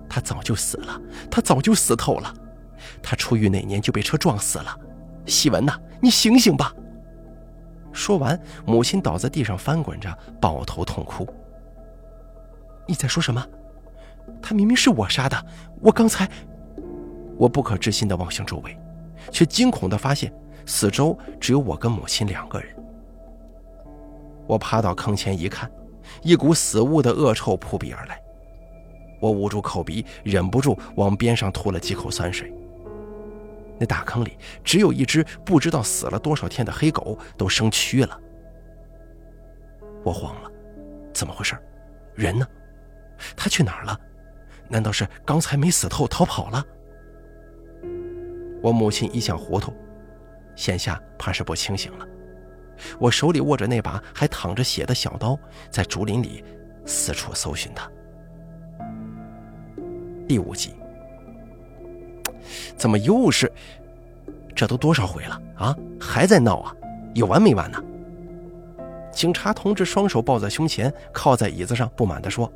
[0.08, 1.00] 他早就死了，
[1.30, 2.32] 他早就死透了。
[3.02, 4.78] 他出狱那年就被车撞死了。
[5.26, 6.72] 希文呐，你醒醒吧！
[7.92, 11.26] 说完，母亲倒在地上翻滚着，抱头痛哭。
[12.86, 13.44] 你在说什么？
[14.42, 15.46] 他明明是我杀的，
[15.80, 16.28] 我刚才……
[17.38, 18.78] 我不可置信地望向周围，
[19.32, 20.32] 却惊恐地发现。
[20.66, 22.74] 四周只有我跟母亲两个人。
[24.46, 25.70] 我爬到坑前一看，
[26.22, 28.20] 一股死物的恶臭扑鼻而来。
[29.20, 32.52] 我捂住口鼻，忍不住往边上吐了几口酸水。
[33.78, 38.20] 那大坑里只有一只不知道死了多少天的黑狗，都生蛆了。
[40.04, 40.50] 我慌了，
[41.12, 41.56] 怎么回事？
[42.14, 42.46] 人呢？
[43.34, 43.98] 他去哪儿了？
[44.68, 46.64] 难道是刚才没死透逃跑了？
[48.62, 49.72] 我母亲一向糊涂。
[50.56, 52.06] 现下怕是不清醒了，
[52.98, 55.38] 我手里握着那把还淌着血的小刀，
[55.70, 56.44] 在竹林里
[56.84, 57.90] 四处搜寻他。
[60.26, 60.74] 第五集，
[62.76, 63.50] 怎么又是？
[64.54, 65.76] 这都多少回了啊？
[66.00, 66.74] 还在闹啊？
[67.14, 67.82] 有完没完呢？
[69.12, 72.50] 警察同志双手抱在胸前，靠在椅子上，不满地说：“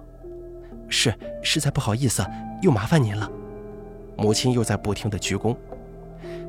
[0.89, 2.25] 是，实在不好意思，
[2.63, 3.31] 又麻烦您了。”
[4.17, 5.57] 母亲又在不停地鞠躬。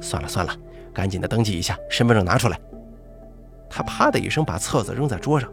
[0.01, 0.55] 算了算了。
[0.93, 2.59] 赶紧的登记一下，身份证拿出来。
[3.69, 5.51] 他啪的一声把册子扔在桌上，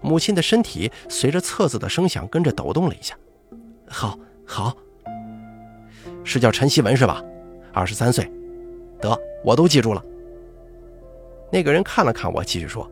[0.00, 3.14] 母亲的身体随着册子的声响跟着抖动了一下。
[3.88, 4.76] 好，好，
[6.24, 7.22] 是叫陈希文是吧？
[7.72, 8.28] 二十三岁，
[9.00, 10.04] 得，我都记住了。
[11.52, 12.90] 那个人看了看我，继续说：“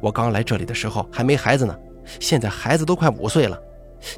[0.00, 1.78] 我刚来这里的时候还没孩子呢，
[2.18, 3.60] 现在孩子都快五岁了，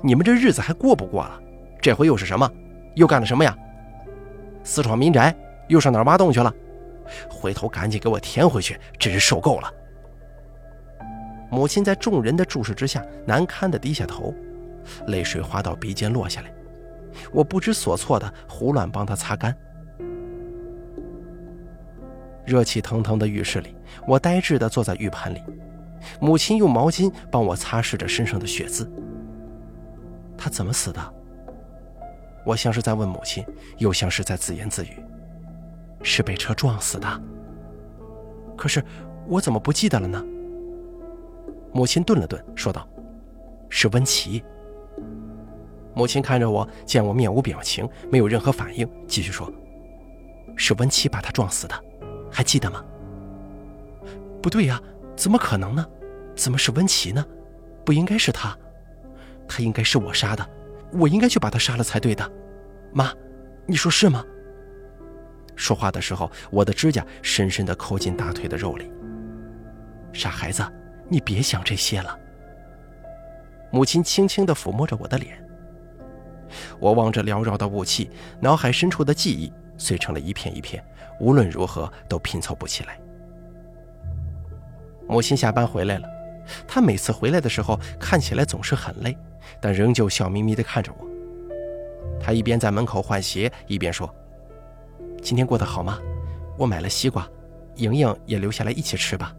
[0.02, 1.40] 你们这日子还过不过了？
[1.82, 2.48] 这回又是什么？
[2.94, 3.54] 又干了什么呀？
[4.62, 5.34] 私闯民宅？”
[5.68, 6.52] 又上哪儿挖洞去了？
[7.28, 8.78] 回头赶紧给我填回去！
[8.98, 9.72] 真是受够了。
[11.50, 14.34] 母亲在众人的注视之下，难堪的低下头，
[15.06, 16.52] 泪水滑到鼻尖落下来。
[17.30, 19.54] 我不知所措的胡乱帮她擦干。
[22.44, 25.42] 热气腾腾的浴室里，我呆滞的坐在浴盆里，
[26.20, 28.90] 母亲用毛巾帮我擦拭着身上的血渍。
[30.36, 31.14] 她怎么死的？
[32.44, 33.44] 我像是在问母亲，
[33.78, 35.02] 又像是在自言自语。
[36.04, 37.20] 是被车撞死的。
[38.56, 38.84] 可是
[39.26, 40.24] 我怎么不记得了呢？
[41.72, 42.86] 母亲顿了顿，说道
[43.68, 44.44] ：“是温琪。”
[45.92, 49.52] 母亲看着我，见我面无表情，没有任何反应，继续说
[50.54, 51.74] ：“是温琪把他撞死的，
[52.30, 52.84] 还记得吗？”
[54.40, 54.80] 不对呀，
[55.16, 55.84] 怎么可能呢？
[56.36, 57.24] 怎么是温琪呢？
[57.84, 58.56] 不应该是他，
[59.48, 60.48] 他应该是我杀的，
[60.92, 62.30] 我应该去把他杀了才对的。
[62.92, 63.12] 妈，
[63.66, 64.24] 你说是吗？
[65.56, 68.90] 说话的时候，我的指甲深深地抠进大腿的肉里。
[70.12, 70.64] 傻孩子，
[71.08, 72.18] 你别想这些了。
[73.70, 75.42] 母亲轻轻地抚摸着我的脸。
[76.78, 80.84] 我望着缭绕的雾气，脑海深处的记忆碎成了一片一片，
[81.18, 82.98] 无论如何都拼凑不起来。
[85.08, 86.08] 母亲下班回来了，
[86.68, 89.16] 她每次回来的时候看起来总是很累，
[89.60, 91.06] 但仍旧笑眯眯地看着我。
[92.20, 94.08] 她一边在门口换鞋，一边说。
[95.24, 95.98] 今天过得好吗？
[96.58, 97.26] 我买了西瓜，
[97.76, 99.34] 莹莹也留下来一起吃吧。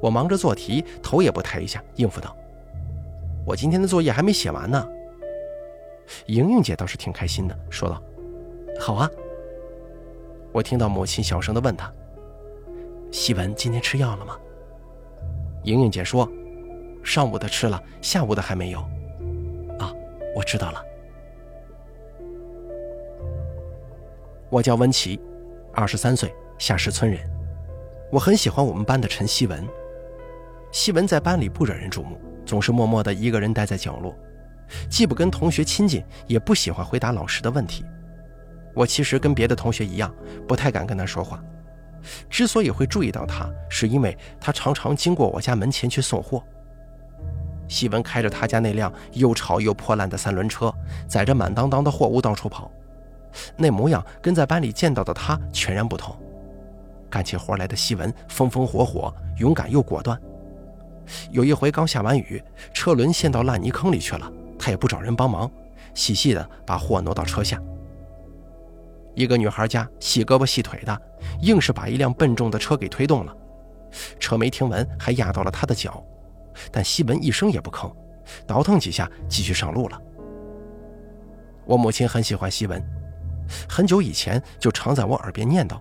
[0.00, 2.36] 我忙着做题，头也不抬一下，应付道
[3.46, 4.84] ：“我今天的作业还没写完呢。”
[6.26, 8.02] 莹莹姐倒是挺开心的，说道
[8.80, 9.08] ：“好啊。”
[10.50, 11.90] 我听到母亲小声的问她
[13.12, 14.36] ：“希文今天吃药了吗？”
[15.62, 16.28] 莹莹姐说
[17.04, 18.80] ：“上午的吃了，下午的还没有。”
[19.78, 19.94] 啊，
[20.34, 20.84] 我知道了。
[24.52, 25.18] 我叫温琪，
[25.72, 27.18] 二十三岁，下石村人。
[28.10, 29.66] 我很喜欢我们班的陈希文。
[30.70, 34.14] 希文在班里不惹人注目，总是默默地一个人待在角落，
[34.90, 37.82] 既不跟同学亲近，也不喜欢回答老师的问题。
[38.74, 40.14] 我其实跟别的同学一样，
[40.46, 41.42] 不太敢跟他说话。
[42.28, 46.44] 之所以会注意到他，是因为他常常经过我家门前去送货。
[47.68, 50.70] 希文开着他家那辆又吵又破烂的三轮车，
[51.08, 52.70] 载着满当当的货物到处跑，
[53.56, 56.16] 那模样跟在班里见到的他全然不同。
[57.10, 60.20] 干起活来的西文风风火火，勇敢又果断。
[61.30, 65.50] 有一回刚下完雨，车轮陷到烂泥坑里去了，他也不找人帮忙，
[65.94, 67.60] 细细的把货挪到车下。
[69.14, 71.02] 一个女孩家细胳膊细腿的，
[71.42, 73.36] 硬是把一辆笨重的车给推动了，
[74.18, 76.02] 车没停稳，还压到了他的脚。
[76.70, 77.94] 但西文一声也不吭，
[78.46, 80.00] 倒腾几下继续上路了。
[81.66, 82.82] 我母亲很喜欢西文，
[83.68, 85.78] 很久以前就常在我耳边念叨：“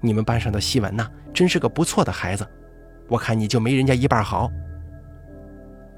[0.00, 2.46] 你们班上的西文呐，真是个不错的孩子，
[3.08, 4.50] 我看你就没人家一半好。”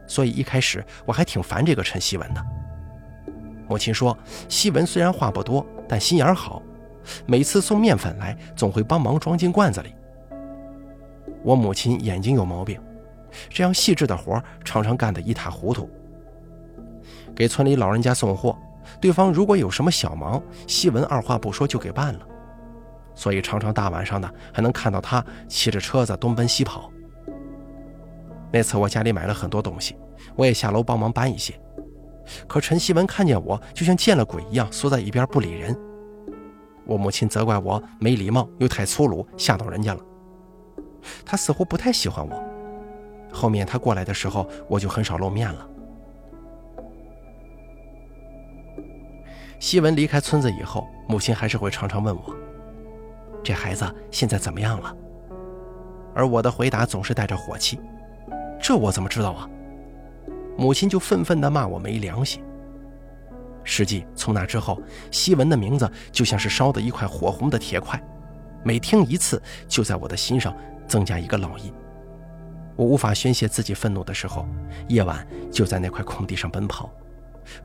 [0.07, 2.45] 所以一开始我还挺烦这个陈希文的。
[3.67, 4.17] 母亲说，
[4.49, 6.63] 西文虽然话不多，但心眼好，
[7.27, 9.95] 每次送面粉来，总会帮忙装进罐子里。
[11.43, 12.81] 我母亲眼睛有毛病。
[13.49, 15.91] 这样细致的活常常干得一塌糊涂。
[17.35, 18.57] 给村里老人家送货，
[19.05, 22.21] 对方如果有什么小忙，西文二话不说就给办了，
[23.15, 26.91] 所以常常大晚上的还能看到他骑着车子东奔西跑。
[28.51, 29.95] 那次我家里买了很多东西，
[30.37, 31.53] 我也下楼帮忙搬一些，
[32.49, 35.79] 可陈希文看见我就像见了鬼一样缩在一边不理人。
[36.87, 40.01] 我母亲责怪我没礼貌又太粗鲁，吓到人家了。
[41.27, 42.43] 他似乎不太喜欢我。
[43.31, 45.69] 后面他过来的时候，我就很少露面了。
[49.65, 52.37] 希文离开村子以后，母亲还是会常常问我
[53.43, 54.95] ：“这孩子现在怎么样了？”
[56.15, 57.81] 而我的回答总是带着火气
[58.61, 59.49] ：“这我怎么知道啊？”
[60.59, 62.45] 母亲就愤愤地骂我没良心。
[63.63, 64.79] 实际从那之后，
[65.11, 67.99] 希文的名字就像是烧的一块火红的铁块，
[68.63, 70.55] 每听一次，就在我的心上
[70.87, 71.73] 增加一个烙印。
[72.77, 74.47] 我无法宣泄自己愤怒的时候，
[74.89, 76.91] 夜晚就在那块空地上奔跑，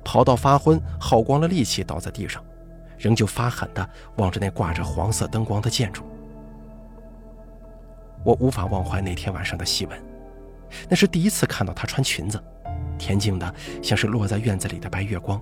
[0.04, 2.44] 跑到发昏，耗光了力气，倒在地上，
[2.98, 6.04] 仍旧发狠地望着那挂着黄色灯光的建筑。
[8.24, 10.04] 我无法忘怀那天晚上的细纹，
[10.90, 12.42] 那是第一次看到她穿裙子，
[12.98, 15.42] 恬静的像是落在院子里的白月光。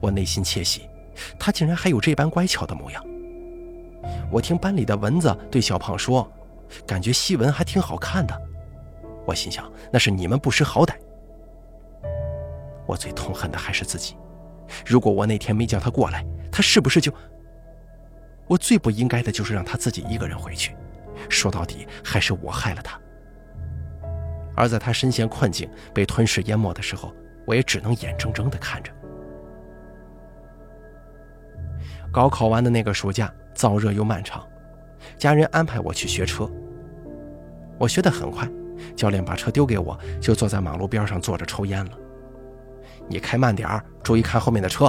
[0.00, 0.88] 我内心窃喜，
[1.38, 3.04] 她竟然还有这般乖巧的模样。
[4.30, 6.30] 我听班里的蚊子对小胖说。
[6.84, 8.42] 感觉细纹还挺好看的，
[9.24, 10.94] 我心想那是你们不识好歹。
[12.86, 14.16] 我最痛恨的还是自己，
[14.86, 17.12] 如果我那天没叫他过来，他是不是就……
[18.46, 20.76] 我最不应该的就是让他自己一个人回去，
[21.28, 22.98] 说到底还是我害了他。
[24.54, 27.12] 而在他身陷困境、被吞噬淹没的时候，
[27.44, 28.92] 我也只能眼睁睁地看着。
[32.12, 34.46] 高考完的那个暑假，燥热又漫长。
[35.18, 36.50] 家人安排我去学车，
[37.78, 38.48] 我学得很快。
[38.94, 41.90] 教练把车丢给我，就坐在马路边上坐着抽烟了。
[43.08, 44.86] 你开慢点儿，注意看后面的车。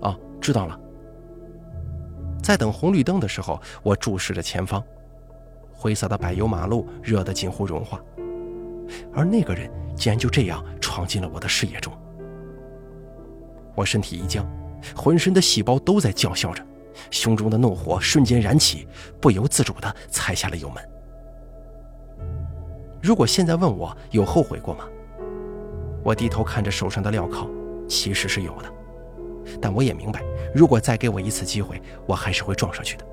[0.00, 0.78] 哦，知道了。
[2.42, 4.82] 在等红绿灯的时候，我注视着前方，
[5.72, 8.00] 灰色的柏油马路热得近乎融化，
[9.14, 11.92] 而那个人竟然就这样闯进了我的视野中。
[13.74, 14.44] 我身体一僵，
[14.96, 16.64] 浑身的细胞都在叫嚣着。
[17.10, 18.86] 胸中的怒火瞬间燃起，
[19.20, 20.82] 不由自主地踩下了油门。
[23.02, 24.84] 如果现在问我有后悔过吗？
[26.02, 27.48] 我低头看着手上的镣铐，
[27.88, 28.72] 其实是有的。
[29.60, 30.22] 但我也明白，
[30.54, 33.04] 如果再给我一次机会，我还是会撞上去的。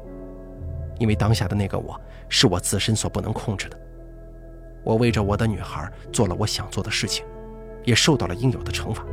[1.00, 3.80] 因为当下的那个我，是我自身所不能控制的。
[4.84, 7.26] 我为着我的女孩做了我想做的事情，
[7.84, 9.06] 也受到了应有的惩罚。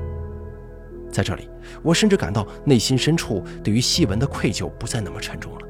[1.10, 1.48] 在这里，
[1.82, 5.60] 我甚至感到内心深处对于细文的愧疚不再那么沉重了，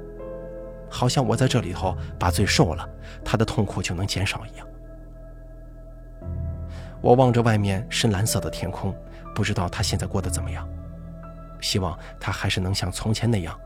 [0.90, 2.88] 好像我在这里头把罪受了，
[3.24, 4.65] 他的痛苦就能减少一样。
[7.06, 8.92] 我望着外面深蓝色的天空，
[9.32, 10.68] 不知道他现在过得怎么样，
[11.60, 13.56] 希望他还是能像从前那样，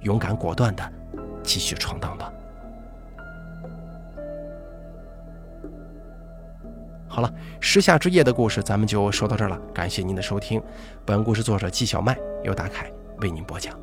[0.00, 0.92] 勇敢果断的
[1.42, 2.30] 继续闯荡吧。
[7.08, 9.58] 好了，时下之夜的故事咱们就说到这儿了。
[9.72, 10.62] 感谢您的收听，
[11.06, 12.92] 本故事作者季小麦由大凯
[13.22, 13.74] 为您播讲。